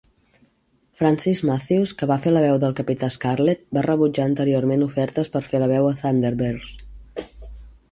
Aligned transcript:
Francis 0.99 1.41
Matthews, 1.49 1.93
que 1.99 2.07
va 2.11 2.17
fer 2.23 2.33
la 2.33 2.41
veu 2.45 2.57
del 2.63 2.73
Capità 2.79 3.11
Scarlet, 3.17 3.63
va 3.79 3.85
rebutjar 3.89 4.27
anteriorment 4.31 4.89
ofertes 4.89 5.33
per 5.37 5.45
fer 5.53 5.63
la 5.65 5.71
veu 5.77 5.93
a 5.93 5.95
"Thunderbirds". 6.03 6.75